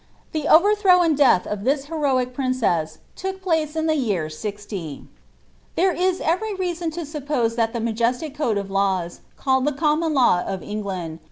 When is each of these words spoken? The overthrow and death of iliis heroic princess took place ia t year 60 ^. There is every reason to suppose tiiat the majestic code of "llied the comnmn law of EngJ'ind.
The 0.31 0.47
overthrow 0.47 1.03
and 1.03 1.15
death 1.15 1.45
of 1.45 1.59
iliis 1.59 1.85
heroic 1.85 2.33
princess 2.33 2.97
took 3.15 3.39
place 3.39 3.75
ia 3.77 3.83
t 3.87 3.93
year 3.93 4.31
60 4.31 5.01
^. 5.03 5.07
There 5.75 5.91
is 5.91 6.19
every 6.21 6.55
reason 6.55 6.89
to 6.97 7.05
suppose 7.05 7.55
tiiat 7.55 7.71
the 7.71 7.81
majestic 7.81 8.33
code 8.33 8.57
of 8.57 8.69
"llied 8.69 9.19
the 9.45 9.71
comnmn 9.71 10.11
law 10.13 10.41
of 10.43 10.61
EngJ'ind. 10.61 11.19